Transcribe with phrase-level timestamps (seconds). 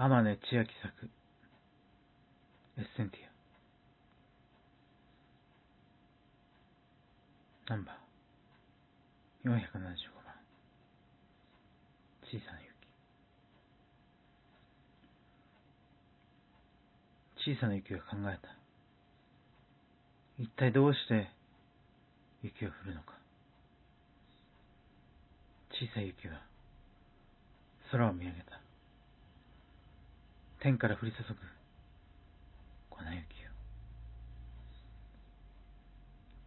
[0.00, 1.10] 天音千秋作。
[2.78, 3.20] エッセンティ
[7.68, 7.74] ア。
[7.74, 9.50] ナンバー。
[9.50, 9.60] 475番。
[12.24, 12.60] 小さな
[17.44, 17.54] 雪。
[17.54, 18.56] 小さな雪が考えた。
[20.38, 21.28] 一体どうして
[22.42, 23.18] 雪が降るのか。
[25.72, 26.40] 小さい雪は
[27.90, 28.69] 空を見上げた。
[30.62, 31.34] 天から降り注ぐ。
[32.90, 33.50] 粉雪よ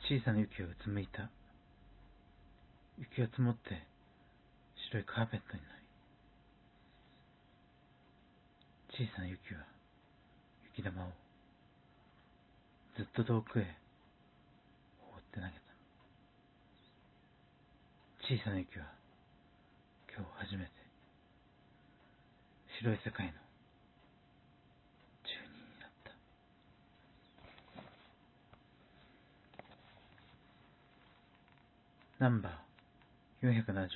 [0.00, 1.28] 小さな雪がうつむいた。
[2.98, 3.86] 雪が積もって
[4.88, 5.68] 白いカーペットにな
[8.96, 9.06] り。
[9.06, 9.60] 小さな雪は
[10.74, 11.08] 雪玉を。
[12.96, 13.76] ずっと遠くへ。
[14.98, 15.52] 放って投げた。
[18.24, 18.86] 小さな雪は
[20.16, 20.70] 今日初めて。
[22.80, 23.32] 白い世界の
[25.24, 26.12] 住人になった
[32.18, 33.88] ナンバー478番。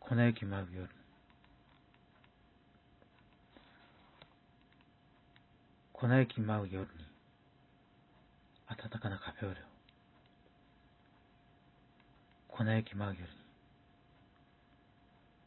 [0.00, 0.90] 粉雪舞う夜。
[5.92, 6.88] 粉雪舞う夜に
[8.76, 9.64] 暖かなカフェオレを。
[12.48, 13.28] 粉雪舞う夜に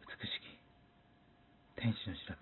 [0.07, 2.37] 美しき天使の調べを。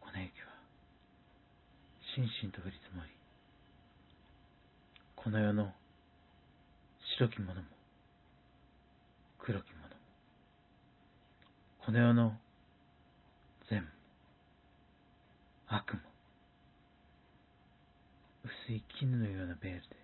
[0.00, 0.48] 粉雪は
[2.16, 3.21] しんしんと降り積もり。
[5.22, 5.72] この世の
[7.16, 7.66] 白きものも
[9.38, 9.90] 黒きものも
[11.86, 12.36] この世の
[13.70, 13.88] 善も
[15.68, 16.00] 悪も
[18.66, 20.01] 薄い絹のようなベールで